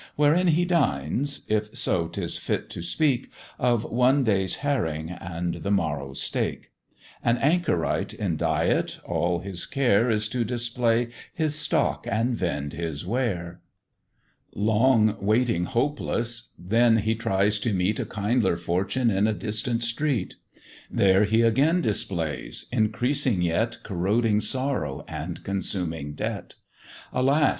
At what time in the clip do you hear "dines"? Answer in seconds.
0.65-1.45